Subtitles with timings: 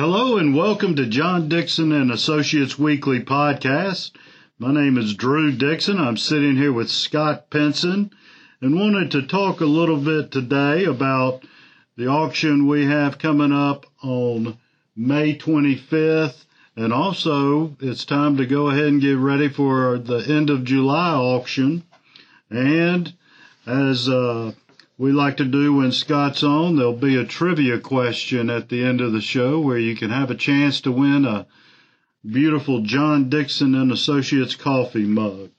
[0.00, 4.12] Hello and welcome to John Dixon and Associates Weekly Podcast.
[4.58, 5.98] My name is Drew Dixon.
[5.98, 8.10] I'm sitting here with Scott Penson
[8.62, 11.44] and wanted to talk a little bit today about
[11.98, 14.56] the auction we have coming up on
[14.96, 16.46] May 25th.
[16.76, 21.10] And also, it's time to go ahead and get ready for the end of July
[21.10, 21.84] auction.
[22.48, 23.12] And
[23.66, 24.52] as uh,
[25.00, 29.00] we like to do when Scott's on, there'll be a trivia question at the end
[29.00, 31.46] of the show where you can have a chance to win a
[32.22, 35.52] beautiful John Dixon and Associates coffee mug.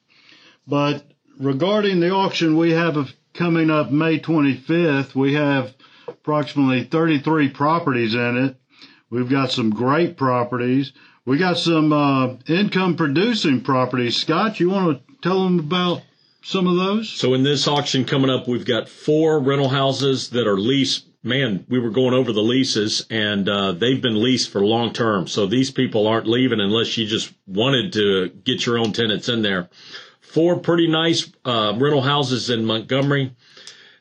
[0.68, 1.06] But
[1.40, 5.74] regarding the auction we have coming up May 25th, we have
[6.08, 8.58] approximately 33 properties in it.
[9.10, 10.94] We've got some great properties.
[11.26, 14.18] We got some uh, income producing properties.
[14.18, 16.04] Scott, you want to tell them about
[16.42, 17.10] some of those?
[17.10, 21.08] So in this auction coming up, we've got four rental houses that are leased.
[21.24, 25.28] Man, we were going over the leases and uh, they've been leased for long term.
[25.28, 29.44] So these people aren't leaving unless you just wanted to get your own tenants in
[29.44, 29.70] there.
[30.20, 33.36] Four pretty nice uh, rental houses in Montgomery.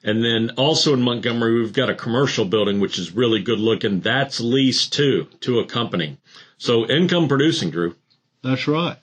[0.02, 4.00] And then also in Montgomery, we've got a commercial building, which is really good looking.
[4.00, 6.16] That's leased too, to a company.
[6.56, 7.96] So income producing, Drew.
[8.42, 8.96] That's right.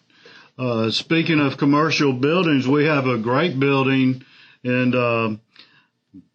[0.58, 4.23] Uh, speaking of commercial buildings, we have a great building
[4.63, 5.36] in uh,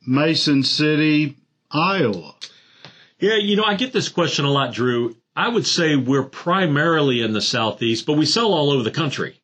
[0.06, 1.36] Mason City,
[1.72, 2.36] Iowa.
[3.18, 5.16] Yeah, you know, I get this question a lot, Drew.
[5.34, 9.40] I would say we're primarily in the Southeast, but we sell all over the country.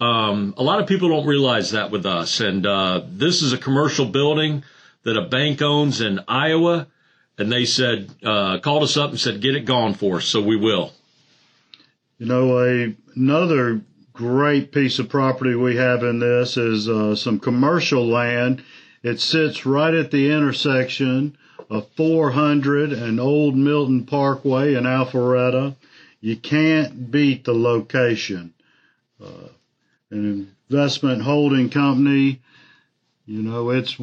[0.00, 2.38] Um, a lot of people don't realize that with us.
[2.38, 4.62] And uh, this is a commercial building
[5.02, 6.86] that a bank owns in Iowa.
[7.38, 10.26] And they said, uh, called us up and said, get it gone for us.
[10.26, 10.92] So we will.
[12.18, 13.80] You know, a, another
[14.12, 18.62] great piece of property we have in this is uh, some commercial land.
[19.02, 21.36] It sits right at the intersection
[21.70, 25.74] of 400 and Old Milton Parkway in Alpharetta.
[26.20, 28.52] You can't beat the location.
[29.22, 29.48] Uh,
[30.10, 32.42] an investment holding company,
[33.24, 33.96] you know, it's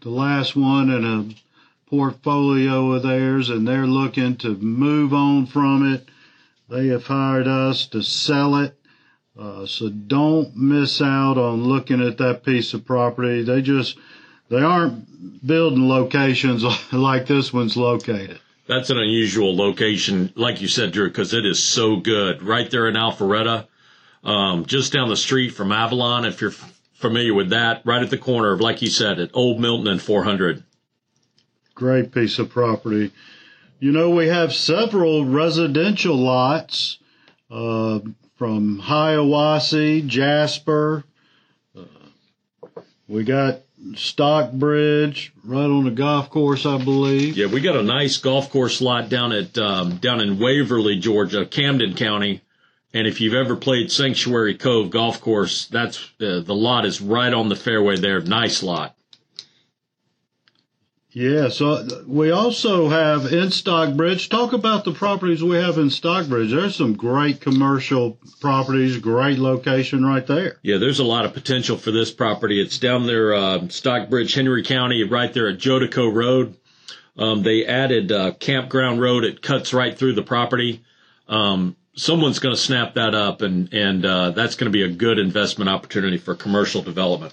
[0.00, 5.92] the last one in a portfolio of theirs and they're looking to move on from
[5.92, 6.08] it.
[6.68, 8.76] They have hired us to sell it
[9.38, 13.42] uh, so don't miss out on looking at that piece of property.
[13.42, 13.98] They just,
[14.48, 18.40] they aren't building locations like this one's located.
[18.66, 22.42] That's an unusual location, like you said, Drew, because it is so good.
[22.42, 23.66] Right there in Alpharetta,
[24.24, 26.50] um, just down the street from Avalon, if you're
[26.94, 30.02] familiar with that, right at the corner of, like you said, at Old Milton and
[30.02, 30.64] 400.
[31.76, 33.12] Great piece of property.
[33.78, 36.98] You know, we have several residential lots.
[37.50, 38.00] Uh,
[38.36, 41.04] from Hiawassee, Jasper.
[41.76, 41.82] Uh,
[43.08, 43.60] we got
[43.94, 47.36] Stockbridge right on the golf course, I believe.
[47.36, 51.46] Yeah, we got a nice golf course lot down at um, down in Waverly, Georgia,
[51.46, 52.42] Camden County.
[52.94, 57.32] And if you've ever played Sanctuary Cove Golf Course, that's uh, the lot is right
[57.32, 58.20] on the fairway there.
[58.20, 58.96] Nice lot.
[61.16, 64.28] Yeah, so we also have in Stockbridge.
[64.28, 66.50] Talk about the properties we have in Stockbridge.
[66.50, 70.58] There's some great commercial properties, great location right there.
[70.60, 72.60] Yeah, there's a lot of potential for this property.
[72.60, 76.54] It's down there, uh, Stockbridge, Henry County, right there at Jodeco Road.
[77.16, 79.24] Um, they added uh, Campground Road.
[79.24, 80.84] It cuts right through the property.
[81.28, 84.94] Um, someone's going to snap that up, and and uh, that's going to be a
[84.94, 87.32] good investment opportunity for commercial development.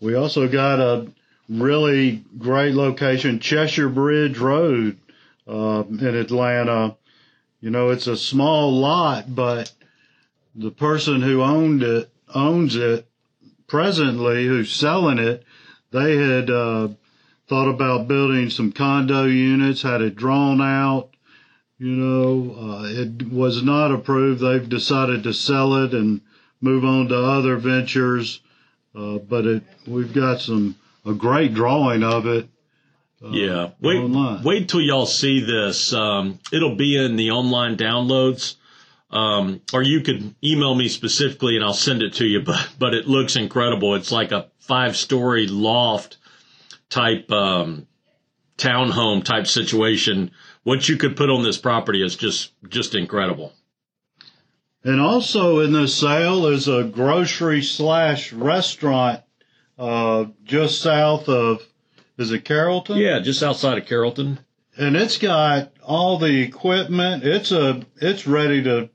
[0.00, 1.08] We also got a
[1.48, 4.98] really great location, Cheshire Bridge Road
[5.46, 6.96] uh, in Atlanta.
[7.60, 9.72] You know, it's a small lot, but
[10.54, 13.06] the person who owned it owns it
[13.66, 15.44] presently, who's selling it.
[15.90, 16.88] They had uh,
[17.48, 21.10] thought about building some condo units, had it drawn out.
[21.78, 24.40] You know, uh, it was not approved.
[24.40, 26.20] They've decided to sell it and
[26.60, 28.40] move on to other ventures.
[28.94, 30.74] Uh, but it, we've got some
[31.04, 32.48] a great drawing of it.
[33.22, 34.44] Uh, yeah, wait, online.
[34.44, 35.92] wait till y'all see this.
[35.92, 38.54] Um, it'll be in the online downloads,
[39.10, 42.40] um, or you could email me specifically and I'll send it to you.
[42.44, 43.96] But but it looks incredible.
[43.96, 46.18] It's like a five story loft
[46.90, 47.88] type um,
[48.56, 50.30] townhome type situation.
[50.62, 53.52] What you could put on this property is just just incredible.
[54.84, 59.22] And also in the sale is a grocery slash restaurant
[59.78, 61.62] uh, just south of,
[62.16, 62.98] is it Carrollton?
[62.98, 64.40] Yeah, just outside of Carrollton.
[64.76, 67.24] And it's got all the equipment.
[67.24, 68.90] It's a, it's ready to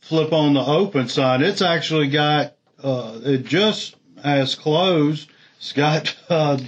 [0.00, 1.42] flip on the open side.
[1.42, 5.30] It's actually got, uh, it just has closed.
[5.58, 6.58] It's got, uh,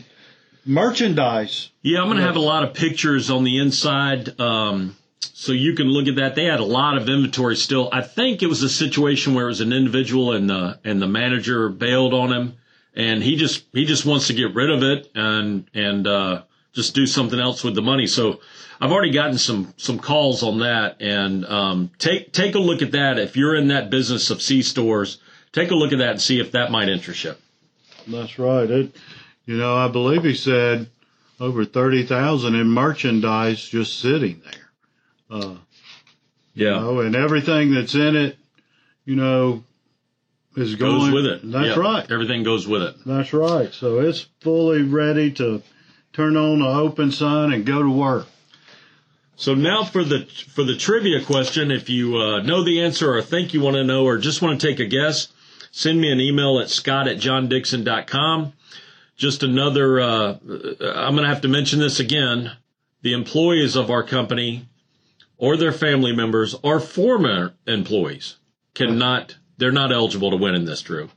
[0.67, 1.71] merchandise.
[1.83, 4.39] Yeah, I'm going to have a lot of pictures on the inside.
[4.41, 6.35] Um, so you can look at that.
[6.35, 7.89] They had a lot of inventory still.
[7.93, 11.07] I think it was a situation where it was an individual and the and the
[11.07, 12.55] manager bailed on him,
[12.95, 16.43] and he just he just wants to get rid of it and and uh,
[16.73, 18.07] just do something else with the money.
[18.07, 18.41] So
[18.81, 22.93] I've already gotten some some calls on that, and um, take take a look at
[22.93, 23.19] that.
[23.19, 25.19] If you're in that business of C stores,
[25.53, 27.35] take a look at that and see if that might interest you.
[28.07, 28.71] That's right.
[28.71, 28.97] It,
[29.47, 30.89] you know, I believe he said
[31.41, 35.39] over thirty thousand in merchandise just sitting there.
[35.41, 35.55] Uh,
[36.55, 36.75] yeah.
[36.75, 38.37] You know, and everything that's in it,
[39.05, 39.65] you know,
[40.61, 41.41] is going goes with it.
[41.51, 42.11] That's right.
[42.11, 42.97] Everything goes with it.
[43.05, 43.73] That's right.
[43.73, 45.63] So it's fully ready to
[46.13, 48.27] turn on the open sun and go to work.
[49.37, 53.23] So now for the for the trivia question, if you uh, know the answer or
[53.23, 55.29] think you want to know or just want to take a guess,
[55.71, 58.53] send me an email at scott at johndixon.com.
[59.17, 62.53] Just another, uh, I'm going to have to mention this again.
[63.03, 64.69] The employees of our company
[65.37, 68.37] or their family members or former employees
[68.75, 71.11] cannot, they're not eligible to win in this, Drew.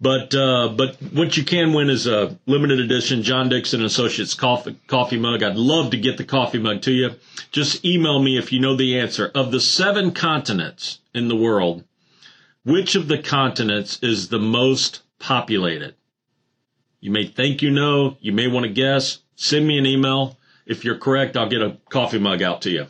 [0.00, 4.76] But uh, but what you can win is a limited edition John Dixon Associates coffee
[4.86, 5.42] coffee mug.
[5.42, 7.10] I'd love to get the coffee mug to you.
[7.52, 9.30] Just email me if you know the answer.
[9.34, 11.84] Of the seven continents in the world,
[12.64, 15.94] which of the continents is the most populated?
[17.00, 18.16] You may think you know.
[18.20, 19.18] You may want to guess.
[19.36, 20.36] Send me an email.
[20.66, 22.86] If you're correct, I'll get a coffee mug out to you.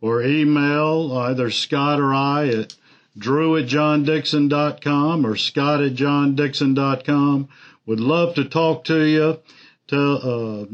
[0.00, 2.74] or email either Scott or I at
[3.18, 7.48] drew at johndixon.com or scott at johndixon.com.
[7.86, 9.38] Would love to talk to you,
[9.86, 10.66] tell, uh,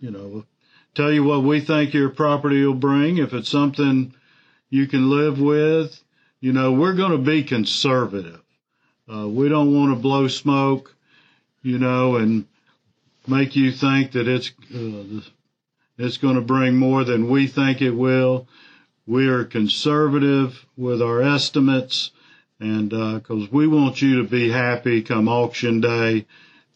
[0.00, 0.44] you know,
[0.94, 3.18] tell you what we think your property will bring.
[3.18, 4.12] If it's something
[4.68, 6.02] you can live with,
[6.40, 8.40] you know, we're going to be conservative.
[9.12, 10.94] Uh, we don't want to blow smoke,
[11.62, 12.46] you know, and
[13.26, 15.20] make you think that it's, uh,
[15.96, 18.48] it's going to bring more than we think it will.
[19.08, 22.10] We are conservative with our estimates,
[22.60, 26.26] and because uh, we want you to be happy come auction day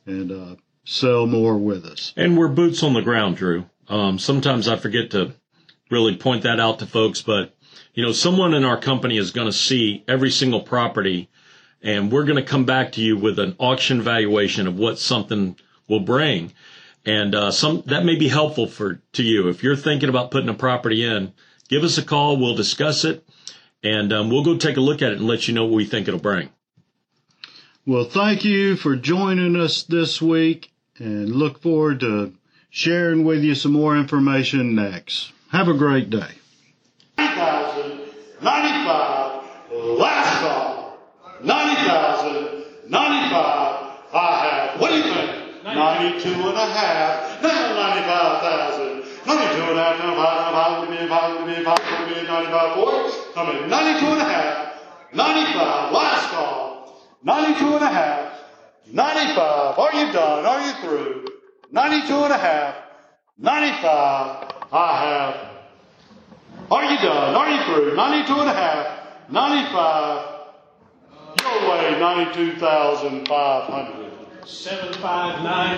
[0.06, 2.14] and uh, sell more with us.
[2.16, 3.66] And we're boots on the ground, Drew.
[3.86, 5.34] Um, sometimes I forget to
[5.90, 7.54] really point that out to folks, but
[7.92, 11.28] you know, someone in our company is going to see every single property,
[11.82, 15.54] and we're going to come back to you with an auction valuation of what something
[15.86, 16.54] will bring.
[17.04, 20.48] And uh, some that may be helpful for to you if you're thinking about putting
[20.48, 21.34] a property in
[21.73, 22.37] give us a call.
[22.37, 23.25] We'll discuss it
[23.83, 25.87] and um, we'll go take a look at it and let you know what we
[25.87, 26.50] think it'll bring.
[27.87, 32.35] Well, thank you for joining us this week and look forward to
[32.69, 35.33] sharing with you some more information next.
[35.50, 36.33] Have a great day.
[37.17, 40.99] 90,095, last call.
[41.43, 45.64] 90,000, 95, I have, what do you think?
[45.64, 49.01] 92 and a half, now 95,000.
[49.26, 51.79] 92 and a half, 95, 95, 95,
[52.26, 53.11] 95, 4.
[53.35, 54.75] Come in 92 and a half,
[55.14, 58.33] 95, last call, 92 and a half.
[58.93, 59.79] 95.
[59.79, 60.45] Are you done?
[60.45, 61.25] Are you through?
[61.71, 62.75] 92 and a half.
[63.38, 64.52] 95.
[64.73, 65.37] I have.
[66.71, 67.35] Are you done?
[67.35, 67.95] Are you through?
[67.97, 68.87] 92 and a half.
[69.31, 70.26] 95.
[71.41, 74.12] Your way, 92,500.
[74.47, 75.71] 759.